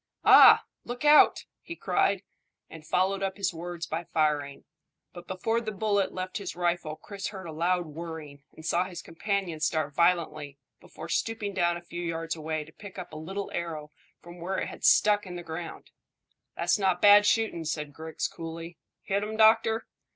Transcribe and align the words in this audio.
"Ah, 0.25 0.65
look 0.83 1.05
out!" 1.05 1.45
he 1.61 1.75
cried, 1.75 2.23
and 2.71 2.87
followed 2.87 3.21
up 3.21 3.37
his 3.37 3.53
words 3.53 3.85
by 3.85 4.03
firing; 4.05 4.65
but 5.13 5.27
before 5.27 5.61
the 5.61 5.71
bullet 5.71 6.11
left 6.11 6.39
his 6.39 6.55
rifle 6.55 6.95
Chris 6.95 7.27
heard 7.27 7.45
a 7.45 7.51
loud 7.51 7.85
whirring 7.85 8.41
and 8.55 8.65
saw 8.65 8.85
his 8.85 9.03
companion 9.03 9.59
start 9.59 9.93
violently 9.93 10.57
before 10.79 11.07
stooping 11.07 11.53
down 11.53 11.77
a 11.77 11.83
few 11.83 12.01
yards 12.01 12.35
away 12.35 12.63
to 12.65 12.71
pick 12.71 12.97
a 12.97 13.15
little 13.15 13.51
arrow 13.51 13.91
from 14.23 14.39
where 14.39 14.57
it 14.57 14.69
had 14.69 14.83
stuck 14.83 15.27
in 15.27 15.35
the 15.35 15.43
ground. 15.43 15.91
"That's 16.57 16.79
not 16.79 16.99
bad 16.99 17.27
shooting," 17.27 17.63
said 17.63 17.93
Griggs 17.93 18.27
coolly. 18.27 18.79
"Hit 19.03 19.21
him, 19.21 19.37
doctor?" 19.37 19.85